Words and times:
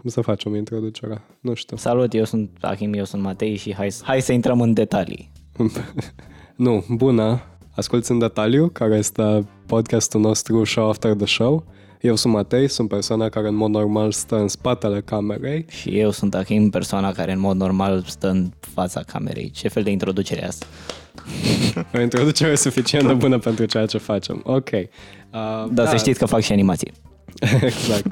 cum 0.00 0.10
să 0.10 0.20
facem 0.20 0.54
introducerea? 0.54 1.22
Nu 1.40 1.54
știu. 1.54 1.76
Salut, 1.76 2.14
eu 2.14 2.24
sunt 2.24 2.50
Achim, 2.60 2.92
eu 2.92 3.04
sunt 3.04 3.22
Matei 3.22 3.56
și 3.56 3.74
hai, 3.74 3.94
hai 4.02 4.20
să 4.20 4.32
intrăm 4.32 4.60
în 4.60 4.72
detalii. 4.72 5.30
nu, 6.56 6.84
bună! 6.88 7.40
Asculți 7.74 8.10
în 8.10 8.18
detaliu, 8.18 8.68
care 8.68 8.96
este 8.96 9.46
podcastul 9.66 10.20
nostru 10.20 10.64
Show 10.64 10.88
After 10.88 11.14
the 11.14 11.26
Show. 11.26 11.64
Eu 12.00 12.16
sunt 12.16 12.32
Matei, 12.32 12.68
sunt 12.68 12.88
persoana 12.88 13.28
care 13.28 13.48
în 13.48 13.54
mod 13.54 13.70
normal 13.70 14.12
stă 14.12 14.36
în 14.36 14.48
spatele 14.48 15.00
camerei. 15.00 15.64
Și 15.68 15.98
eu 15.98 16.10
sunt 16.10 16.34
Achim, 16.34 16.70
persoana 16.70 17.12
care 17.12 17.32
în 17.32 17.40
mod 17.40 17.56
normal 17.56 18.04
stă 18.06 18.28
în 18.28 18.50
fața 18.60 19.00
camerei. 19.00 19.50
Ce 19.50 19.68
fel 19.68 19.82
de 19.82 19.90
introducere 19.90 20.40
e 20.40 20.46
asta? 20.46 20.66
o 21.94 22.00
introducere 22.00 22.54
suficient 22.54 23.06
de 23.06 23.14
bună 23.14 23.38
pentru 23.38 23.64
ceea 23.64 23.86
ce 23.86 23.98
facem. 23.98 24.40
Ok. 24.44 24.70
Uh, 24.72 24.88
da, 25.30 25.66
da, 25.70 25.86
să 25.86 25.96
știți 25.96 26.18
că 26.18 26.26
fac 26.26 26.40
și 26.40 26.52
animații. 26.52 26.92
exact. 27.62 28.06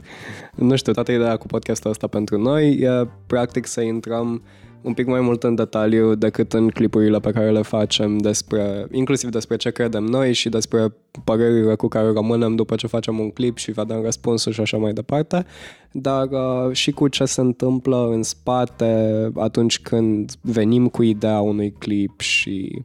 Nu 0.55 0.77
știu, 0.77 0.93
toată 0.93 1.13
ideea 1.13 1.37
cu 1.37 1.47
podcastul 1.47 1.91
ăsta 1.91 2.07
pentru 2.07 2.39
noi 2.39 2.73
e 2.73 3.09
practic 3.27 3.67
să 3.67 3.81
intrăm 3.81 4.43
un 4.87 4.95
pic 4.95 5.07
mai 5.07 5.21
mult 5.21 5.43
în 5.43 5.55
detaliu 5.55 6.15
decât 6.15 6.53
în 6.53 6.69
clipurile 6.69 7.19
pe 7.19 7.31
care 7.31 7.51
le 7.51 7.63
facem 7.63 8.19
despre, 8.19 8.87
inclusiv 8.91 9.31
despre 9.31 9.57
ce 9.57 9.71
credem 9.71 10.05
noi 10.05 10.33
și 10.33 10.49
despre 10.49 10.95
părerile 11.25 11.75
cu 11.75 11.89
care 11.89 12.13
rămânem 12.13 12.55
după 12.55 12.75
ce 12.75 12.87
facem 12.87 13.19
un 13.19 13.31
clip 13.31 13.57
și 13.57 13.71
vedem 13.71 14.03
răspunsul 14.03 14.53
și 14.53 14.61
așa 14.61 14.77
mai 14.77 14.93
departe, 14.93 15.47
dar 15.93 16.29
uh, 16.31 16.73
și 16.73 16.91
cu 16.91 17.09
ce 17.09 17.25
se 17.25 17.41
întâmplă 17.41 18.09
în 18.13 18.23
spate 18.23 19.31
atunci 19.35 19.81
când 19.81 20.33
venim 20.41 20.89
cu 20.89 21.03
ideea 21.03 21.41
unui 21.41 21.75
clip 21.79 22.21
și 22.21 22.83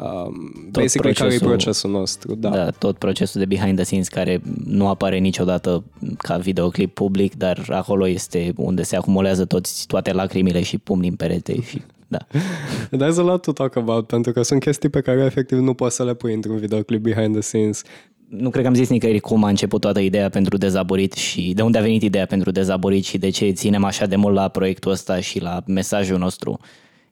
Um, 0.00 0.68
tot 0.72 0.82
basically, 0.82 1.14
care 1.14 1.34
e 1.34 1.38
procesul 1.38 1.90
nostru. 1.90 2.34
Da. 2.34 2.48
da, 2.48 2.70
tot 2.70 2.98
procesul 2.98 3.40
de 3.40 3.46
behind 3.46 3.74
the 3.74 3.84
scenes 3.84 4.08
care 4.08 4.40
nu 4.64 4.88
apare 4.88 5.18
niciodată 5.18 5.84
ca 6.16 6.36
videoclip 6.36 6.94
public, 6.94 7.36
dar 7.36 7.66
acolo 7.68 8.08
este 8.08 8.52
unde 8.56 8.82
se 8.82 8.96
acumulează 8.96 9.44
toți, 9.44 9.86
toate 9.86 10.12
lacrimile 10.12 10.62
și 10.62 10.78
pumnii 10.78 11.08
în 11.08 11.16
perete 11.16 11.60
și 11.60 11.82
da. 12.08 12.18
There's 12.98 13.18
a 13.18 13.22
lot 13.22 13.42
to 13.42 13.52
talk 13.52 13.76
about, 13.76 14.06
pentru 14.06 14.32
că 14.32 14.42
sunt 14.42 14.60
chestii 14.60 14.88
pe 14.88 15.00
care 15.00 15.24
efectiv 15.24 15.58
nu 15.58 15.74
poți 15.74 15.96
să 15.96 16.04
le 16.04 16.14
pui 16.14 16.34
într-un 16.34 16.56
videoclip 16.56 17.02
behind 17.02 17.32
the 17.32 17.40
scenes. 17.40 17.82
Nu 18.28 18.50
cred 18.50 18.62
că 18.62 18.68
am 18.68 18.74
zis 18.74 18.88
nicăieri 18.88 19.20
cum 19.20 19.44
a 19.44 19.48
început 19.48 19.80
toată 19.80 20.00
ideea 20.00 20.28
pentru 20.28 20.56
dezaborit 20.56 21.12
și 21.12 21.52
de 21.54 21.62
unde 21.62 21.78
a 21.78 21.82
venit 21.82 22.02
ideea 22.02 22.26
pentru 22.26 22.50
dezaborit 22.50 23.04
și 23.04 23.18
de 23.18 23.28
ce 23.28 23.50
ținem 23.50 23.84
așa 23.84 24.06
de 24.06 24.16
mult 24.16 24.34
la 24.34 24.48
proiectul 24.48 24.90
ăsta 24.90 25.20
și 25.20 25.40
la 25.40 25.62
mesajul 25.66 26.18
nostru 26.18 26.58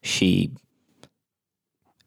și 0.00 0.50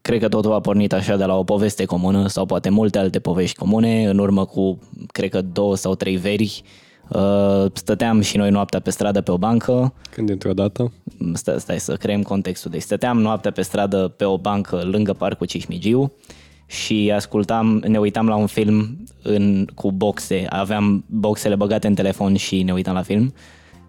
Cred 0.09 0.21
că 0.21 0.27
totul 0.27 0.53
a 0.53 0.59
pornit 0.59 0.93
așa 0.93 1.15
de 1.15 1.25
la 1.25 1.38
o 1.38 1.43
poveste 1.43 1.85
comună 1.85 2.27
sau 2.27 2.45
poate 2.45 2.69
multe 2.69 2.97
alte 2.97 3.19
povești 3.19 3.57
comune. 3.57 4.05
În 4.05 4.17
urmă 4.17 4.45
cu, 4.45 4.79
cred 5.07 5.29
că 5.29 5.41
două 5.41 5.75
sau 5.75 5.95
trei 5.95 6.15
veri, 6.15 6.63
uh, 7.09 7.65
stăteam 7.73 8.21
și 8.21 8.37
noi 8.37 8.49
noaptea 8.49 8.80
pe 8.80 8.89
stradă 8.89 9.21
pe 9.21 9.31
o 9.31 9.37
bancă. 9.37 9.93
Când 10.09 10.27
dintr-o 10.27 10.53
dată? 10.53 10.91
Stai, 11.33 11.59
stai 11.59 11.80
să 11.80 11.95
creăm 11.95 12.21
contextul. 12.21 12.71
Deci 12.71 12.81
stăteam 12.81 13.21
noaptea 13.21 13.52
pe 13.52 13.61
stradă 13.61 14.13
pe 14.17 14.25
o 14.25 14.37
bancă 14.37 14.81
lângă 14.91 15.13
parcul 15.13 15.47
Cismigiu 15.47 16.11
și 16.65 17.11
ascultam, 17.15 17.83
ne 17.87 17.99
uitam 17.99 18.27
la 18.27 18.35
un 18.35 18.47
film 18.47 18.97
în, 19.23 19.67
cu 19.75 19.91
boxe. 19.91 20.45
Aveam 20.49 21.03
boxele 21.07 21.55
băgate 21.55 21.87
în 21.87 21.95
telefon 21.95 22.35
și 22.35 22.63
ne 22.63 22.73
uitam 22.73 22.93
la 22.93 23.02
film 23.02 23.33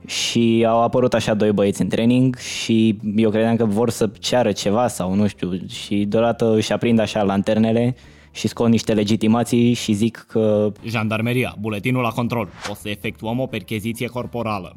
și 0.06 0.64
au 0.68 0.82
apărut 0.82 1.14
așa 1.14 1.34
doi 1.34 1.52
băieți 1.52 1.80
în 1.80 1.88
training 1.88 2.36
și 2.36 2.98
eu 3.16 3.30
credeam 3.30 3.56
că 3.56 3.64
vor 3.64 3.90
să 3.90 4.10
ceară 4.18 4.52
ceva 4.52 4.88
sau 4.88 5.14
nu 5.14 5.26
știu 5.26 5.66
și 5.66 6.04
deodată 6.04 6.54
își 6.54 6.72
aprind 6.72 6.98
așa 6.98 7.22
lanternele 7.22 7.96
și 8.30 8.48
scot 8.48 8.68
niște 8.68 8.94
legitimații 8.94 9.72
și 9.72 9.92
zic 9.92 10.24
că... 10.28 10.72
Jandarmeria, 10.84 11.56
buletinul 11.60 12.02
la 12.02 12.08
control. 12.08 12.48
O 12.70 12.74
să 12.74 12.88
efectuăm 12.88 13.40
o 13.40 13.46
percheziție 13.46 14.06
corporală. 14.06 14.76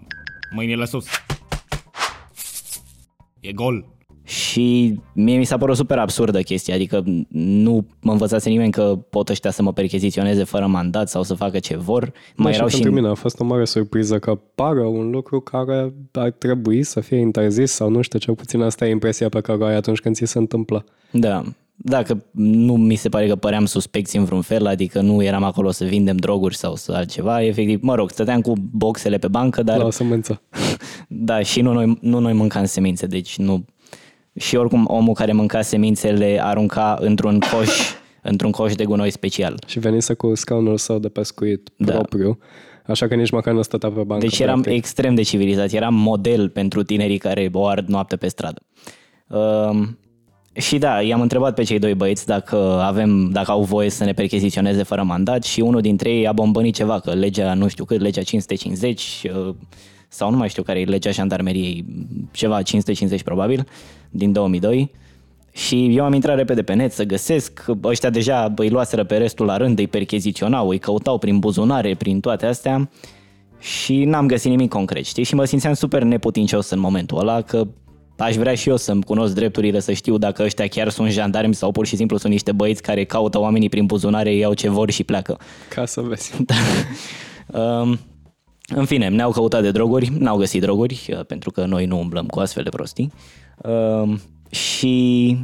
Mâinile 0.55 0.85
sus. 0.85 1.05
E 3.39 3.51
gol. 3.51 3.85
Și 4.23 4.99
mie 5.13 5.37
mi 5.37 5.45
s-a 5.45 5.57
părut 5.57 5.75
super 5.75 5.97
absurdă 5.97 6.41
chestia, 6.41 6.75
adică 6.75 7.03
nu 7.29 7.85
mă 8.01 8.11
învățase 8.11 8.49
nimeni 8.49 8.71
că 8.71 8.99
pot 9.09 9.29
ăștia 9.29 9.51
să 9.51 9.61
mă 9.61 9.73
percheziționeze 9.73 10.43
fără 10.43 10.67
mandat 10.67 11.09
sau 11.09 11.23
să 11.23 11.33
facă 11.33 11.59
ce 11.59 11.77
vor. 11.77 12.11
Mai 12.35 12.51
da, 12.51 12.57
erau 12.57 12.67
și 12.67 12.75
pentru 12.75 12.93
mine 12.93 13.07
a 13.07 13.13
fost 13.13 13.39
o 13.39 13.43
mare 13.43 13.65
surpriză 13.65 14.19
că 14.19 14.39
pară 14.55 14.83
un 14.83 15.09
lucru 15.09 15.39
care 15.39 15.93
ar 16.11 16.31
trebui 16.31 16.83
să 16.83 16.99
fie 16.99 17.17
interzis 17.17 17.71
sau 17.71 17.89
nu 17.89 18.01
știu, 18.01 18.19
cel 18.19 18.35
puțin 18.35 18.61
asta 18.61 18.87
e 18.87 18.89
impresia 18.89 19.29
pe 19.29 19.41
care 19.41 19.63
o 19.63 19.65
ai 19.65 19.75
atunci 19.75 19.99
când 19.99 20.15
ți 20.15 20.25
se 20.25 20.37
întâmplă. 20.37 20.85
Da, 21.11 21.43
dacă 21.75 22.23
nu 22.31 22.75
mi 22.75 22.95
se 22.95 23.09
pare 23.09 23.27
că 23.27 23.35
păream 23.35 23.65
suspecți 23.65 24.17
în 24.17 24.23
vreun 24.23 24.41
fel, 24.41 24.65
adică 24.65 25.01
nu 25.01 25.23
eram 25.23 25.43
acolo 25.43 25.71
să 25.71 25.85
vindem 25.85 26.15
droguri 26.15 26.55
sau 26.55 26.75
să 26.75 26.91
altceva, 26.91 27.43
efectiv, 27.43 27.81
mă 27.81 27.95
rog, 27.95 28.09
stăteam 28.09 28.41
cu 28.41 28.53
boxele 28.71 29.17
pe 29.17 29.27
bancă, 29.27 29.63
dar... 29.63 29.77
La 29.77 29.85
o 29.85 29.89
semință. 29.89 30.41
da, 31.07 31.41
și 31.41 31.61
nu 31.61 31.73
noi, 31.73 31.97
nu 32.01 32.19
noi 32.19 32.33
mâncam 32.33 32.65
semințe, 32.65 33.05
deci 33.05 33.37
nu 33.37 33.65
și 34.35 34.55
oricum 34.55 34.85
omul 34.87 35.13
care 35.13 35.31
mânca 35.31 35.61
semințele 35.61 36.39
arunca 36.41 36.97
într-un 36.99 37.39
coș, 37.39 37.69
într-un 38.31 38.51
coș 38.51 38.75
de 38.75 38.85
gunoi 38.85 39.11
special. 39.11 39.63
Și 39.67 39.79
venise 39.79 40.13
cu 40.13 40.35
scaunul 40.35 40.77
său 40.77 40.99
de 40.99 41.09
pescuit 41.09 41.69
da. 41.77 41.93
propriu, 41.93 42.37
așa 42.85 43.07
că 43.07 43.15
nici 43.15 43.31
măcar 43.31 43.53
nu 43.53 43.61
stătea 43.61 43.89
pe 43.89 44.03
bancă. 44.03 44.25
Deci 44.25 44.39
eram 44.39 44.61
practic. 44.61 44.77
extrem 44.77 45.15
de 45.15 45.21
civilizat, 45.21 45.71
eram 45.71 45.93
model 45.93 46.49
pentru 46.49 46.83
tinerii 46.83 47.17
care 47.17 47.49
o 47.53 47.67
ard 47.67 47.87
noapte 47.87 48.15
pe 48.15 48.27
stradă. 48.27 48.61
Uh, 49.27 49.87
și 50.53 50.77
da, 50.77 51.01
i-am 51.01 51.21
întrebat 51.21 51.53
pe 51.53 51.63
cei 51.63 51.79
doi 51.79 51.93
băieți 51.93 52.25
dacă 52.25 52.55
avem, 52.81 53.29
dacă 53.29 53.51
au 53.51 53.63
voie 53.63 53.89
să 53.89 54.03
ne 54.03 54.13
percheziționeze 54.13 54.83
fără 54.83 55.03
mandat 55.03 55.43
și 55.43 55.59
unul 55.59 55.81
dintre 55.81 56.09
ei 56.09 56.27
a 56.27 56.31
bombănit 56.31 56.75
ceva, 56.75 56.99
că 56.99 57.13
legea, 57.13 57.53
nu 57.53 57.67
știu 57.67 57.85
cât, 57.85 58.01
legea 58.01 58.21
550, 58.21 59.23
uh, 59.25 59.55
sau 60.13 60.29
nu 60.29 60.37
mai 60.37 60.49
știu 60.49 60.63
care 60.63 60.79
e 60.79 60.83
legea 60.83 61.11
jandarmeriei, 61.11 61.85
ceva 62.31 62.61
550 62.61 63.23
probabil, 63.23 63.67
din 64.09 64.31
2002. 64.31 64.91
Și 65.51 65.95
eu 65.95 66.03
am 66.03 66.13
intrat 66.13 66.35
repede 66.35 66.63
pe 66.63 66.73
net 66.73 66.91
să 66.91 67.03
găsesc, 67.03 67.65
ăștia 67.83 68.09
deja 68.09 68.53
îi 68.55 68.69
luaseră 68.69 69.03
pe 69.03 69.17
restul 69.17 69.45
la 69.45 69.57
rând, 69.57 69.79
îi 69.79 69.87
percheziționau, 69.87 70.69
îi 70.69 70.79
căutau 70.79 71.17
prin 71.17 71.39
buzunare, 71.39 71.95
prin 71.95 72.19
toate 72.19 72.45
astea 72.45 72.89
și 73.59 74.03
n-am 74.03 74.27
găsit 74.27 74.49
nimic 74.49 74.69
concret, 74.69 75.05
știi? 75.05 75.23
Și 75.23 75.35
mă 75.35 75.45
simțeam 75.45 75.73
super 75.73 76.03
neputincios 76.03 76.69
în 76.69 76.79
momentul 76.79 77.19
ăla, 77.19 77.41
că 77.41 77.67
aș 78.17 78.35
vrea 78.35 78.55
și 78.55 78.69
eu 78.69 78.77
să-mi 78.77 79.03
cunosc 79.03 79.33
drepturile, 79.33 79.79
să 79.79 79.91
știu 79.91 80.17
dacă 80.17 80.43
ăștia 80.43 80.67
chiar 80.67 80.89
sunt 80.89 81.09
jandarmi 81.09 81.55
sau 81.55 81.71
pur 81.71 81.85
și 81.85 81.95
simplu 81.95 82.17
sunt 82.17 82.31
niște 82.31 82.51
băieți 82.51 82.81
care 82.81 83.03
caută 83.03 83.39
oamenii 83.39 83.69
prin 83.69 83.85
buzunare, 83.85 84.35
iau 84.35 84.53
ce 84.53 84.69
vor 84.69 84.89
și 84.89 85.03
pleacă. 85.03 85.37
Ca 85.69 85.85
să 85.85 86.01
vezi. 86.01 86.33
Da. 86.45 86.55
um, 87.59 87.99
în 88.67 88.85
fine, 88.85 89.07
ne-au 89.07 89.31
căutat 89.31 89.61
de 89.61 89.71
droguri, 89.71 90.11
n-au 90.19 90.37
găsit 90.37 90.61
droguri, 90.61 91.09
uh, 91.17 91.25
pentru 91.25 91.51
că 91.51 91.65
noi 91.65 91.85
nu 91.85 91.99
umblăm 91.99 92.25
cu 92.25 92.39
astfel 92.39 92.63
de 92.63 92.69
prostii. 92.69 93.11
Uh, 93.57 94.19
și 94.49 95.37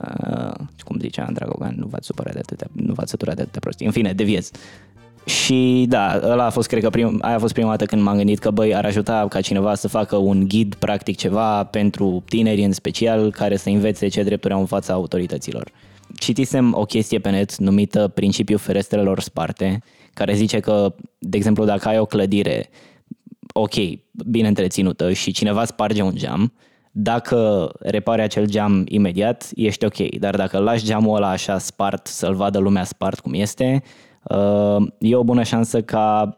uh, 0.00 0.54
cum 0.84 0.98
zicea 0.98 1.30
Dragogan, 1.32 1.74
nu 1.76 1.86
v-ați 1.86 2.06
supărat 2.06 2.32
de 2.32 2.38
atâtea, 2.38 2.66
nu 2.72 2.92
v-ați 2.92 3.10
săturat 3.10 3.34
de 3.34 3.42
atâtea 3.42 3.60
prostii. 3.60 3.86
În 3.86 3.92
fine, 3.92 4.12
deviez. 4.12 4.50
Și 5.24 5.86
da, 5.88 6.20
ăla 6.22 6.44
a 6.44 6.50
fost, 6.50 6.68
cred 6.68 6.82
că 6.82 6.90
prim, 6.90 7.18
aia 7.20 7.34
a 7.34 7.38
fost 7.38 7.52
prima 7.52 7.68
dată 7.68 7.84
când 7.84 8.02
m-am 8.02 8.16
gândit 8.16 8.38
că, 8.38 8.50
băi, 8.50 8.74
ar 8.74 8.84
ajuta 8.84 9.26
ca 9.28 9.40
cineva 9.40 9.74
să 9.74 9.88
facă 9.88 10.16
un 10.16 10.48
ghid, 10.48 10.74
practic 10.74 11.16
ceva, 11.16 11.64
pentru 11.64 12.22
tineri 12.28 12.64
în 12.64 12.72
special, 12.72 13.30
care 13.30 13.56
să 13.56 13.68
învețe 13.68 14.08
ce 14.08 14.22
drepturi 14.22 14.54
au 14.54 14.60
în 14.60 14.66
fața 14.66 14.92
autorităților. 14.92 15.70
Citisem 16.18 16.74
o 16.74 16.84
chestie 16.84 17.18
pe 17.18 17.30
net 17.30 17.56
numită 17.56 18.08
Principiul 18.08 18.58
ferestrelor 18.58 19.20
sparte, 19.20 19.82
care 20.14 20.34
zice 20.34 20.60
că, 20.60 20.94
de 21.18 21.36
exemplu, 21.36 21.64
dacă 21.64 21.88
ai 21.88 21.98
o 21.98 22.06
clădire 22.06 22.70
ok, 23.52 23.74
bine 24.26 24.48
întreținută 24.48 25.12
și 25.12 25.32
cineva 25.32 25.64
sparge 25.64 26.02
un 26.02 26.14
geam, 26.14 26.52
dacă 26.92 27.70
repare 27.78 28.22
acel 28.22 28.46
geam 28.46 28.84
imediat, 28.88 29.50
ești 29.54 29.84
ok, 29.84 30.18
dar 30.18 30.36
dacă 30.36 30.58
lași 30.58 30.84
geamul 30.84 31.16
ăla 31.16 31.30
așa 31.30 31.58
spart, 31.58 32.06
să-l 32.06 32.34
vadă 32.34 32.58
lumea 32.58 32.84
spart 32.84 33.20
cum 33.20 33.32
este, 33.34 33.82
uh, 34.22 34.86
e 34.98 35.16
o 35.16 35.24
bună 35.24 35.42
șansă 35.42 35.82
ca 35.82 36.34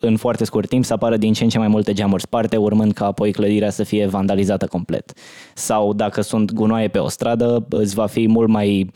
în 0.00 0.16
foarte 0.16 0.44
scurt 0.44 0.68
timp 0.68 0.84
să 0.84 0.92
apară 0.92 1.16
din 1.16 1.32
ce 1.32 1.42
în 1.42 1.48
ce 1.48 1.58
mai 1.58 1.68
multe 1.68 1.92
geamuri 1.92 2.22
sparte, 2.22 2.56
urmând 2.56 2.92
ca 2.92 3.06
apoi 3.06 3.32
clădirea 3.32 3.70
să 3.70 3.82
fie 3.82 4.06
vandalizată 4.06 4.66
complet. 4.66 5.12
Sau 5.54 5.92
dacă 5.92 6.20
sunt 6.20 6.52
gunoaie 6.52 6.88
pe 6.88 6.98
o 6.98 7.08
stradă, 7.08 7.66
îți 7.70 7.94
va 7.94 8.06
fi 8.06 8.28
mult 8.28 8.48
mai 8.48 8.90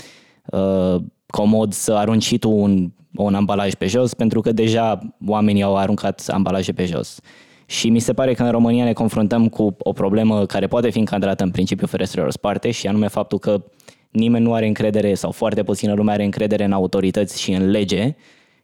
uh, 0.46 0.96
comod 1.26 1.73
să 1.73 1.93
arunci 1.93 2.23
și 2.23 2.38
tu 2.38 2.50
un 2.50 2.90
un 3.14 3.34
ambalaj 3.34 3.74
pe 3.74 3.86
jos, 3.86 4.14
pentru 4.14 4.40
că 4.40 4.52
deja 4.52 4.98
oamenii 5.26 5.62
au 5.62 5.76
aruncat 5.76 6.24
ambalaje 6.28 6.72
pe 6.72 6.84
jos. 6.84 7.20
Și 7.66 7.88
mi 7.88 7.98
se 7.98 8.12
pare 8.12 8.34
că 8.34 8.42
în 8.42 8.50
România 8.50 8.84
ne 8.84 8.92
confruntăm 8.92 9.48
cu 9.48 9.76
o 9.78 9.92
problemă 9.92 10.46
care 10.46 10.66
poate 10.66 10.90
fi 10.90 10.98
încadrată 10.98 11.44
în 11.44 11.50
principiul 11.50 11.88
ferestrelor 11.88 12.30
sparte 12.30 12.70
și 12.70 12.86
anume 12.86 13.08
faptul 13.08 13.38
că 13.38 13.64
nimeni 14.10 14.44
nu 14.44 14.52
are 14.52 14.66
încredere 14.66 15.14
sau 15.14 15.30
foarte 15.30 15.62
puțină 15.62 15.94
lume 15.94 16.12
are 16.12 16.24
încredere 16.24 16.64
în 16.64 16.72
autorități 16.72 17.40
și 17.40 17.52
în 17.52 17.70
lege 17.70 18.14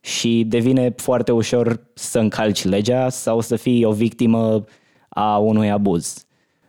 și 0.01 0.45
devine 0.49 0.93
foarte 0.97 1.33
ușor 1.33 1.81
să 1.95 2.19
încalci 2.19 2.65
legea 2.65 3.09
sau 3.09 3.41
să 3.41 3.57
fii 3.57 3.85
o 3.85 3.93
victimă 3.93 4.65
a 5.09 5.37
unui 5.37 5.71
abuz. 5.71 6.27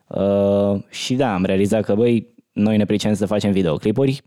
Uh, 0.08 0.82
și 0.90 1.14
da, 1.14 1.34
am 1.34 1.46
realizat 1.46 1.84
că, 1.84 1.96
băi, 1.96 2.28
noi 2.54 2.78
ne 2.78 2.86
pricem 2.86 3.14
să 3.14 3.26
facem 3.26 3.52
videoclipuri, 3.52 4.24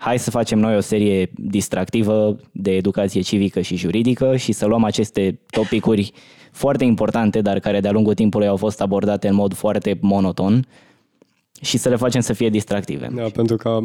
hai 0.00 0.18
să 0.18 0.30
facem 0.30 0.58
noi 0.58 0.76
o 0.76 0.80
serie 0.80 1.30
distractivă 1.34 2.40
de 2.52 2.70
educație 2.76 3.20
civică 3.20 3.60
și 3.60 3.76
juridică 3.76 4.36
și 4.36 4.52
să 4.52 4.66
luăm 4.66 4.84
aceste 4.84 5.40
topicuri 5.50 6.12
foarte 6.52 6.84
importante, 6.84 7.40
dar 7.40 7.58
care 7.58 7.80
de-a 7.80 7.90
lungul 7.90 8.14
timpului 8.14 8.46
au 8.46 8.56
fost 8.56 8.80
abordate 8.80 9.28
în 9.28 9.34
mod 9.34 9.54
foarte 9.54 9.98
monoton 10.00 10.66
și 11.60 11.78
să 11.78 11.88
le 11.88 11.96
facem 11.96 12.20
să 12.20 12.32
fie 12.32 12.48
distractive. 12.48 13.08
Da, 13.14 13.22
pentru 13.22 13.56
că 13.56 13.78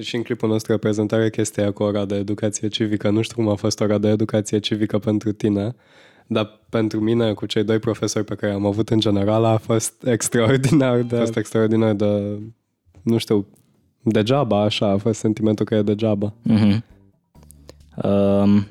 și 0.00 0.16
în 0.16 0.22
clipul 0.22 0.48
nostru 0.48 0.72
de 0.72 0.78
prezentare 0.78 1.30
chestia 1.30 1.70
cu 1.70 1.82
ora 1.82 2.04
de 2.04 2.14
educație 2.14 2.68
civică. 2.68 3.10
Nu 3.10 3.22
știu 3.22 3.36
cum 3.36 3.48
a 3.48 3.54
fost 3.54 3.80
ora 3.80 3.98
de 3.98 4.08
educație 4.08 4.58
civică 4.58 4.98
pentru 4.98 5.32
tine, 5.32 5.74
dar 6.26 6.60
pentru 6.68 7.00
mine, 7.00 7.32
cu 7.32 7.46
cei 7.46 7.64
doi 7.64 7.78
profesori 7.78 8.24
pe 8.24 8.34
care 8.34 8.52
am 8.52 8.66
avut 8.66 8.88
în 8.88 9.00
general, 9.00 9.44
a 9.44 9.56
fost 9.56 10.06
extraordinar 10.06 11.00
de, 11.00 11.16
a 11.16 11.18
fost 11.18 11.36
extraordinar 11.36 11.92
de 11.92 12.38
nu 13.02 13.18
știu, 13.18 13.46
degeaba, 14.02 14.62
așa, 14.62 14.86
a 14.86 14.96
fost 14.96 15.18
sentimentul 15.18 15.64
că 15.64 15.74
e 15.74 15.82
degeaba. 15.82 16.32
Mm-hmm. 16.48 16.78
Um, 18.04 18.66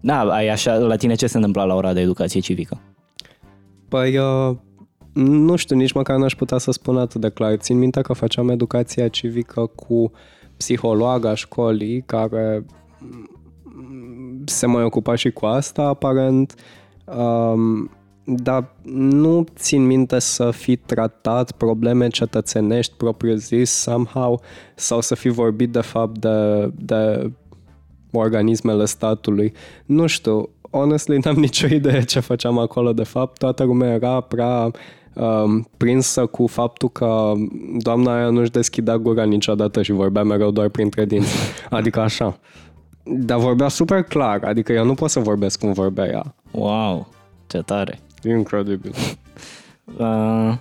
da, 0.00 0.20
ai 0.20 0.48
așa, 0.48 0.74
la 0.74 0.96
tine 0.96 1.14
ce 1.14 1.26
se 1.26 1.36
întâmpla 1.36 1.64
la 1.64 1.74
ora 1.74 1.92
de 1.92 2.00
educație 2.00 2.40
civică? 2.40 2.80
Păi, 3.88 4.18
uh, 4.18 4.56
nu 5.14 5.56
știu, 5.56 5.76
nici 5.76 5.92
măcar 5.92 6.16
n-aș 6.16 6.34
putea 6.34 6.58
să 6.58 6.70
spun 6.70 6.96
atât 6.96 7.20
de 7.20 7.28
clar. 7.28 7.56
Țin 7.56 7.78
minte 7.78 8.00
că 8.00 8.12
făceam 8.12 8.48
educația 8.48 9.08
civică 9.08 9.66
cu 9.66 10.12
psihologa 10.56 11.34
școlii, 11.34 12.02
care 12.02 12.64
se 14.44 14.66
mai 14.66 14.82
ocupa 14.82 15.14
și 15.14 15.30
cu 15.30 15.46
asta, 15.46 15.82
aparent. 15.82 16.54
Um, 17.04 17.90
dar 18.24 18.74
nu 18.92 19.46
țin 19.56 19.86
minte 19.86 20.18
să 20.18 20.50
fi 20.50 20.76
tratat 20.76 21.52
probleme 21.52 22.08
cetățenești 22.08 22.94
propriu-zis 22.96 23.70
somehow 23.70 24.40
sau 24.74 25.00
să 25.00 25.14
fi 25.14 25.28
vorbit 25.28 25.72
de 25.72 25.80
fapt 25.80 26.18
de, 26.18 26.70
de 26.74 27.30
organismele 28.12 28.84
statului. 28.84 29.52
Nu 29.86 30.06
știu, 30.06 30.48
honestly 30.70 31.18
n-am 31.24 31.36
nicio 31.36 31.66
idee 31.66 32.04
ce 32.04 32.20
făceam 32.20 32.58
acolo 32.58 32.92
de 32.92 33.02
fapt. 33.02 33.38
Toată 33.38 33.64
lumea 33.64 33.92
era 33.92 34.20
prea 34.20 34.70
um, 35.14 35.68
prinsă 35.76 36.26
cu 36.26 36.46
faptul 36.46 36.88
că 36.88 37.32
doamna 37.78 38.16
aia 38.16 38.28
nu-și 38.28 38.50
deschidea 38.50 38.96
gura 38.96 39.24
niciodată 39.24 39.82
și 39.82 39.92
vorbea 39.92 40.22
mereu 40.22 40.50
doar 40.50 40.68
printre 40.68 41.04
dinți. 41.04 41.34
Adică 41.70 42.00
așa. 42.00 42.38
Dar 43.02 43.38
vorbea 43.38 43.68
super 43.68 44.02
clar, 44.02 44.44
adică 44.44 44.72
eu 44.72 44.84
nu 44.84 44.94
pot 44.94 45.10
să 45.10 45.20
vorbesc 45.20 45.58
cum 45.58 45.72
vorbea 45.72 46.06
ea. 46.06 46.34
Wow, 46.50 47.08
ce 47.46 47.58
tare! 47.58 47.98
Incredibil. 48.24 48.94
Uh, 49.98 50.54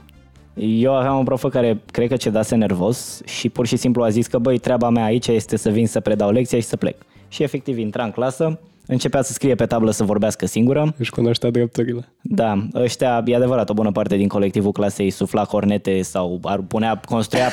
eu 0.56 0.96
aveam 0.96 1.18
un 1.18 1.24
profă 1.24 1.50
care 1.50 1.82
cred 1.92 2.08
că 2.08 2.16
cedase 2.16 2.56
nervos 2.56 3.22
și 3.26 3.50
pur 3.50 3.68
și 3.68 3.76
simplu 3.76 4.04
a 4.04 4.10
zis 4.10 4.28
că 4.28 4.38
băi, 4.38 4.58
treaba 4.58 4.90
mea 4.90 5.04
aici 5.04 5.28
este 5.28 5.56
să 5.56 5.70
vin 5.70 5.88
să 5.88 6.00
predau 6.00 6.32
lecția 6.32 6.60
și 6.60 6.66
să 6.66 6.78
plec. 6.78 6.96
Și 7.28 7.44
efectiv 7.44 7.78
intra 7.78 8.04
în 8.04 8.12
clasă, 8.12 8.60
începea 8.88 9.22
să 9.22 9.34
scrie 9.34 9.56
pe 9.56 9.66
tablă 9.66 9.92
să 9.92 10.04
vorbească 10.04 10.46
singură. 10.46 10.94
Își 10.98 11.12
cunoștea 11.12 11.50
drepturile. 11.50 12.08
Da, 12.22 12.68
ăștia, 12.74 13.24
e 13.26 13.36
adevărat, 13.36 13.70
o 13.70 13.74
bună 13.74 13.92
parte 13.92 14.16
din 14.16 14.28
colectivul 14.28 14.72
clasei 14.72 15.10
sufla 15.10 15.46
cornete 15.46 16.02
sau 16.02 16.40
ar 16.42 16.60
punea, 16.60 17.02
construia 17.06 17.50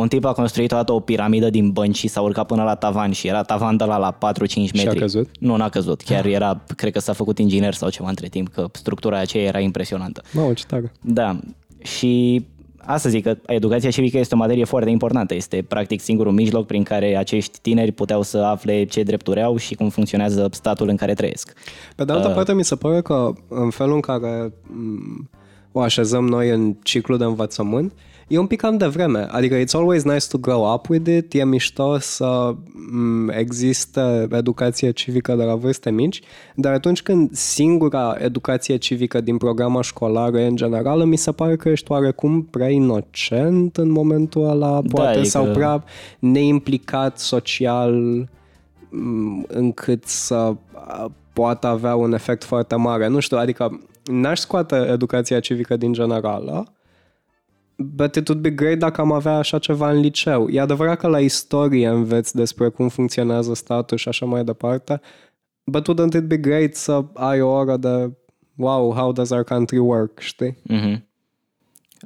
un 0.00 0.08
tip 0.08 0.24
a 0.24 0.32
construit 0.32 0.68
toată 0.68 0.92
o 0.92 1.00
piramidă 1.00 1.50
din 1.50 1.70
bănci 1.70 1.96
și 1.96 2.08
s-a 2.08 2.20
urcat 2.20 2.46
până 2.46 2.62
la 2.62 2.74
tavan 2.74 3.12
și 3.12 3.26
era 3.26 3.42
tavan 3.42 3.76
de 3.76 3.84
la 3.84 3.96
la 3.96 4.18
4-5 4.18 4.18
metri. 4.18 4.78
Și 4.78 4.88
a 4.88 4.92
căzut? 4.92 5.28
Nu, 5.38 5.56
n-a 5.56 5.68
căzut. 5.68 6.02
Chiar 6.02 6.26
era, 6.26 6.60
cred 6.76 6.92
că 6.92 6.98
s-a 6.98 7.12
făcut 7.12 7.38
inginer 7.38 7.74
sau 7.74 7.90
ceva 7.90 8.08
între 8.08 8.26
timp, 8.26 8.48
că 8.48 8.66
structura 8.72 9.18
aceea 9.18 9.44
era 9.44 9.58
impresionantă. 9.58 10.22
Mamă, 10.32 10.52
ce 10.52 10.64
tare. 10.66 10.92
Da. 11.00 11.38
Și 11.82 12.44
asta 12.76 13.08
zic 13.08 13.22
că 13.22 13.36
educația 13.46 13.90
civică 13.90 14.18
este 14.18 14.34
o 14.34 14.38
materie 14.38 14.64
foarte 14.64 14.90
importantă. 14.90 15.34
Este 15.34 15.64
practic 15.68 16.00
singurul 16.00 16.32
mijloc 16.32 16.66
prin 16.66 16.82
care 16.82 17.16
acești 17.16 17.58
tineri 17.60 17.92
puteau 17.92 18.22
să 18.22 18.38
afle 18.38 18.84
ce 18.84 19.02
drepturi 19.02 19.42
au 19.42 19.56
și 19.56 19.74
cum 19.74 19.88
funcționează 19.88 20.48
statul 20.52 20.88
în 20.88 20.96
care 20.96 21.14
trăiesc. 21.14 21.52
Pe 21.96 22.04
de 22.04 22.12
altă 22.12 22.28
uh, 22.28 22.34
parte, 22.34 22.54
mi 22.54 22.64
se 22.64 22.76
pare 22.76 23.00
că 23.00 23.32
în 23.48 23.70
felul 23.70 23.94
în 23.94 24.00
care 24.00 24.52
mm, 24.62 25.28
o 25.78 25.80
așezăm 25.80 26.26
noi 26.26 26.48
în 26.48 26.74
ciclu 26.82 27.16
de 27.16 27.24
învățământ, 27.24 27.92
e 28.28 28.38
un 28.38 28.46
pic 28.46 28.60
cam 28.60 28.76
de 28.76 28.86
vreme. 28.86 29.26
Adică 29.30 29.60
it's 29.60 29.72
always 29.72 30.02
nice 30.02 30.26
to 30.28 30.38
grow 30.38 30.74
up 30.74 30.88
with 30.88 31.10
it, 31.10 31.34
e 31.34 31.44
mișto 31.44 31.98
să 31.98 32.54
mm, 32.90 33.28
existe 33.28 34.28
educație 34.30 34.90
civică 34.90 35.34
de 35.34 35.42
la 35.42 35.54
vârste 35.54 35.90
mici, 35.90 36.20
dar 36.54 36.72
atunci 36.72 37.02
când 37.02 37.32
singura 37.32 38.16
educație 38.18 38.76
civică 38.76 39.20
din 39.20 39.36
programa 39.36 39.82
școlară 39.82 40.38
în 40.38 40.56
general, 40.56 41.04
mi 41.04 41.16
se 41.16 41.32
pare 41.32 41.56
că 41.56 41.68
ești 41.68 41.90
oarecum 41.92 42.42
prea 42.42 42.68
inocent 42.68 43.76
în 43.76 43.90
momentul 43.90 44.48
ăla, 44.48 44.70
da, 44.70 44.88
poate, 44.90 45.08
adică... 45.08 45.28
sau 45.28 45.46
prea 45.46 45.84
neimplicat 46.18 47.18
social 47.18 48.28
mm, 48.90 49.44
încât 49.48 50.06
să 50.06 50.54
poată 51.32 51.66
avea 51.66 51.94
un 51.94 52.12
efect 52.12 52.44
foarte 52.44 52.74
mare. 52.74 53.06
Nu 53.06 53.20
știu, 53.20 53.36
adică 53.36 53.80
n-aș 54.10 54.38
scoate 54.38 54.76
educația 54.76 55.40
civică 55.40 55.76
din 55.76 55.92
generală, 55.92 56.72
but 57.76 58.14
it 58.14 58.28
would 58.28 58.42
be 58.42 58.50
great 58.50 58.78
dacă 58.78 59.00
am 59.00 59.12
avea 59.12 59.36
așa 59.36 59.58
ceva 59.58 59.90
în 59.90 60.00
liceu. 60.00 60.48
E 60.48 60.60
adevărat 60.60 60.98
că 60.98 61.06
la 61.06 61.20
istorie 61.20 61.88
înveți 61.88 62.34
despre 62.34 62.68
cum 62.68 62.88
funcționează 62.88 63.54
statul 63.54 63.96
și 63.96 64.08
așa 64.08 64.26
mai 64.26 64.44
departe, 64.44 65.00
but 65.64 65.88
wouldn't 65.88 66.14
it 66.14 66.26
be 66.26 66.36
great 66.36 66.74
să 66.74 67.04
ai 67.14 67.40
o 67.40 67.50
oră 67.50 67.76
de 67.76 68.12
wow, 68.56 68.92
how 68.92 69.12
does 69.12 69.30
our 69.30 69.44
country 69.44 69.78
work, 69.78 70.18
știi? 70.18 70.56
Mm-hmm. 70.72 71.02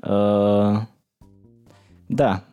Uh, 0.02 0.82
da. 2.06 2.51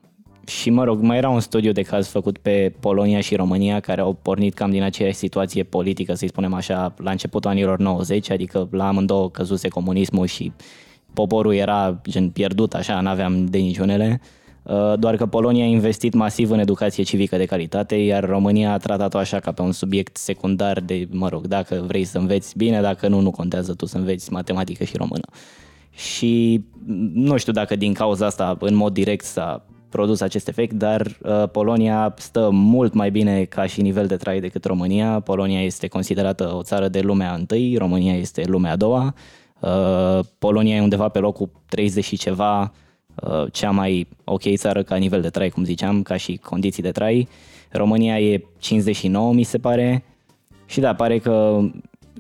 Și 0.50 0.70
mă 0.70 0.84
rog, 0.84 1.02
mai 1.02 1.18
era 1.18 1.30
un 1.30 1.40
studiu 1.40 1.72
de 1.72 1.82
caz 1.82 2.08
făcut 2.08 2.38
pe 2.38 2.74
Polonia 2.80 3.20
și 3.20 3.36
România 3.36 3.80
care 3.80 4.02
au 4.02 4.14
pornit 4.14 4.54
cam 4.54 4.72
din 4.72 4.84
aceeași 4.84 5.16
situație 5.16 5.64
politică, 5.64 6.14
să-i 6.14 6.28
spunem 6.28 6.54
așa, 6.54 6.94
la 6.98 7.12
începutul 7.12 7.50
anilor 7.50 7.80
90, 7.80 8.32
adică 8.32 8.68
la 8.72 8.88
amândouă 8.88 9.30
căzuse 9.30 9.68
comunismul 9.68 10.26
și 10.26 10.52
poporul 11.14 11.54
era 11.54 12.02
gen 12.10 12.30
pierdut 12.30 12.74
așa, 12.74 13.02
n-aveam 13.02 13.46
de 13.46 13.58
niciunele, 13.58 14.22
uh, 14.64 14.94
doar 15.00 15.16
că 15.16 15.26
Polonia 15.26 15.64
a 15.64 15.68
investit 15.68 16.14
masiv 16.14 16.52
în 16.52 16.60
educație 16.60 17.04
civică 17.04 17.38
de 17.38 17.46
calitate, 17.46 17.96
iar 17.96 18.26
România 18.26 18.72
a 18.72 18.78
tratat-o 18.78 19.18
așa 19.18 19.40
ca 19.40 19.52
pe 19.52 19.62
un 19.62 19.72
subiect 19.72 20.18
secundar 20.18 20.80
de, 20.80 21.08
mă 21.12 21.30
rog, 21.30 21.48
dacă 21.48 21.84
vrei 21.88 22.04
să 22.04 22.18
înveți 22.18 22.58
bine, 22.58 22.82
dacă 22.82 23.08
nu, 23.08 23.20
nu 23.20 23.32
contează 23.32 23.74
tu 23.74 23.86
să 23.86 23.98
înveți 23.98 24.32
matematică 24.32 24.84
și 24.84 24.98
română. 24.98 25.26
Și 25.92 26.64
nu 27.14 27.38
știu 27.38 27.54
dacă 27.54 27.76
din 27.76 27.94
cauza 27.94 28.26
asta 28.26 28.58
în 28.60 28.76
mod 28.76 28.94
direct 28.94 29.26
s-a 29.26 29.66
produs 29.90 30.22
acest 30.22 30.48
efect, 30.48 30.74
dar 30.74 31.18
uh, 31.22 31.50
Polonia 31.52 32.14
stă 32.18 32.50
mult 32.52 32.94
mai 32.94 33.12
bine 33.12 33.44
ca 33.44 33.66
și 33.66 33.82
nivel 33.82 34.08
de 34.08 34.16
trai 34.16 34.40
decât 34.40 34.66
România. 34.66 35.20
Polonia 35.20 35.64
este 35.64 35.88
considerată 35.88 36.54
o 36.56 36.64
țară 36.64 36.88
de 36.88 37.00
lumea 37.00 37.34
întâi, 37.34 37.76
România 37.78 38.16
este 38.16 38.44
lumea 38.46 38.72
a 38.72 38.76
doua 38.76 39.14
Uh, 39.60 40.20
Polonia 40.40 40.76
e 40.76 40.82
undeva 40.82 41.08
pe 41.10 41.20
locul 41.20 41.50
30 41.70 42.04
și 42.04 42.18
ceva, 42.18 42.72
uh, 43.16 43.46
cea 43.52 43.72
mai 43.72 44.08
ok 44.24 44.42
țară 44.56 44.84
ca 44.84 44.96
nivel 44.96 45.22
de 45.22 45.30
trai, 45.30 45.50
cum 45.50 45.64
ziceam, 45.64 46.02
ca 46.02 46.18
și 46.18 46.40
condiții 46.44 46.84
de 46.84 46.92
trai. 46.92 47.28
România 47.72 48.20
e 48.20 48.44
59, 48.58 49.34
mi 49.34 49.44
se 49.44 49.58
pare. 49.58 50.04
Și 50.66 50.80
da, 50.80 50.96
pare 50.96 51.18
că 51.18 51.60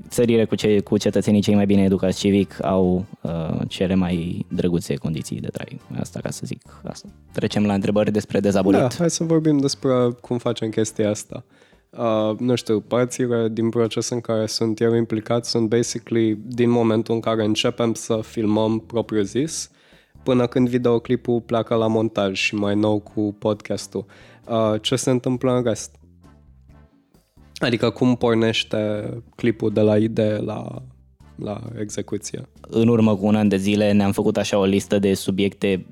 țările 0.09 0.45
cu, 0.45 0.55
ce, 0.55 0.79
cu 0.79 0.97
cetățenii 0.97 1.41
cei 1.41 1.55
mai 1.55 1.65
bine 1.65 1.83
educați 1.83 2.19
civic 2.19 2.63
au 2.63 3.05
uh, 3.21 3.59
cele 3.67 3.95
mai 3.95 4.45
drăguțe 4.49 4.95
condiții 4.95 5.39
de 5.39 5.47
trai. 5.47 5.79
Asta 5.99 6.19
ca 6.19 6.29
să 6.29 6.41
zic 6.45 6.61
asta. 6.83 7.09
Trecem 7.31 7.65
la 7.65 7.73
întrebări 7.73 8.11
despre 8.11 8.39
dezabolit. 8.39 8.79
Da, 8.79 8.87
hai 8.97 9.09
să 9.09 9.23
vorbim 9.23 9.57
despre 9.57 9.91
cum 10.21 10.37
facem 10.37 10.69
chestia 10.69 11.09
asta. 11.09 11.43
Uh, 11.89 12.37
nu 12.39 12.55
știu, 12.55 12.79
părțile 12.79 13.47
din 13.51 13.69
proces 13.69 14.09
în 14.09 14.21
care 14.21 14.45
sunt 14.45 14.81
eu 14.81 14.95
implicat 14.95 15.45
sunt 15.45 15.69
basically 15.69 16.39
din 16.47 16.69
momentul 16.69 17.13
în 17.13 17.19
care 17.19 17.43
începem 17.43 17.93
să 17.93 18.19
filmăm 18.23 18.79
propriu 18.79 19.21
zis 19.21 19.71
până 20.23 20.47
când 20.47 20.69
videoclipul 20.69 21.41
pleacă 21.41 21.75
la 21.75 21.87
montaj 21.87 22.39
și 22.39 22.55
mai 22.55 22.75
nou 22.75 22.99
cu 22.99 23.35
podcastul. 23.39 24.05
Uh, 24.47 24.81
ce 24.81 24.95
se 24.95 25.09
întâmplă 25.09 25.55
în 25.55 25.63
rest? 25.63 25.95
Adică 27.59 27.89
cum 27.89 28.15
pornește 28.15 29.09
clipul 29.35 29.73
de 29.73 29.81
la 29.81 29.97
idee 29.97 30.37
la, 30.37 30.83
la 31.35 31.61
execuție? 31.79 32.41
În 32.61 32.87
urmă 32.87 33.15
cu 33.15 33.25
un 33.25 33.35
an 33.35 33.47
de 33.47 33.57
zile 33.57 33.91
ne-am 33.91 34.11
făcut 34.11 34.37
așa 34.37 34.57
o 34.57 34.65
listă 34.65 34.99
de 34.99 35.13
subiecte 35.13 35.85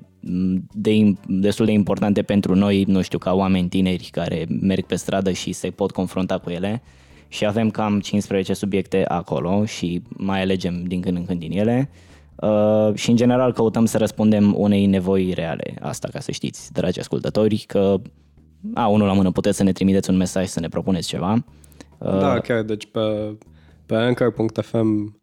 de, 0.72 1.12
destul 1.26 1.66
de 1.66 1.72
importante 1.72 2.22
pentru 2.22 2.54
noi, 2.54 2.84
nu 2.86 3.02
știu, 3.02 3.18
ca 3.18 3.34
oameni 3.34 3.68
tineri 3.68 4.08
care 4.12 4.46
merg 4.60 4.84
pe 4.84 4.94
stradă 4.94 5.32
și 5.32 5.52
se 5.52 5.70
pot 5.70 5.90
confrunta 5.90 6.38
cu 6.38 6.50
ele 6.50 6.82
și 7.28 7.46
avem 7.46 7.70
cam 7.70 8.00
15 8.00 8.52
subiecte 8.52 9.04
acolo 9.08 9.64
și 9.64 10.02
mai 10.08 10.40
alegem 10.40 10.84
din 10.84 11.00
când 11.00 11.16
în 11.16 11.24
când 11.24 11.40
din 11.40 11.52
ele 11.52 11.90
uh, 12.36 12.94
și 12.94 13.10
în 13.10 13.16
general 13.16 13.52
căutăm 13.52 13.84
să 13.84 13.98
răspundem 13.98 14.54
unei 14.56 14.86
nevoi 14.86 15.32
reale. 15.34 15.74
Asta 15.80 16.08
ca 16.12 16.20
să 16.20 16.30
știți, 16.30 16.72
dragi 16.72 17.00
ascultători, 17.00 17.64
că 17.66 18.00
a, 18.74 18.86
unul 18.86 19.06
la 19.06 19.12
mână 19.12 19.30
puteți 19.30 19.56
să 19.56 19.62
ne 19.62 19.72
trimiteți 19.72 20.10
un 20.10 20.16
mesaj 20.16 20.46
să 20.46 20.60
ne 20.60 20.68
propuneți 20.68 21.08
ceva. 21.08 21.44
Uh, 21.98 22.18
da, 22.18 22.40
chiar, 22.40 22.62
deci 22.62 22.86
pe, 22.86 23.36
pe 23.86 23.94
anchor.fm 23.94 25.16